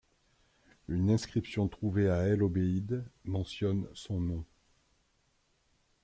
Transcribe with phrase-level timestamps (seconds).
[0.87, 4.45] Une inscription trouvée à El-Obeid mentionne son nom.